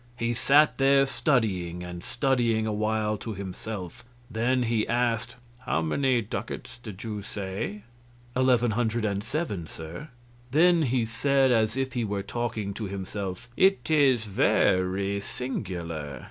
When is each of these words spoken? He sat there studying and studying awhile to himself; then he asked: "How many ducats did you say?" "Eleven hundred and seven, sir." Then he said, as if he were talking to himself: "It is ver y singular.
He 0.17 0.33
sat 0.33 0.79
there 0.79 1.05
studying 1.05 1.83
and 1.83 2.03
studying 2.03 2.65
awhile 2.65 3.17
to 3.17 3.35
himself; 3.35 4.03
then 4.31 4.63
he 4.63 4.87
asked: 4.87 5.35
"How 5.59 5.83
many 5.83 6.21
ducats 6.23 6.79
did 6.79 7.03
you 7.03 7.21
say?" 7.21 7.83
"Eleven 8.35 8.71
hundred 8.71 9.05
and 9.05 9.23
seven, 9.23 9.67
sir." 9.67 10.09
Then 10.49 10.81
he 10.81 11.05
said, 11.05 11.51
as 11.51 11.77
if 11.77 11.93
he 11.93 12.03
were 12.03 12.23
talking 12.23 12.73
to 12.73 12.85
himself: 12.85 13.47
"It 13.55 13.91
is 13.91 14.25
ver 14.25 14.91
y 14.97 15.19
singular. 15.19 16.19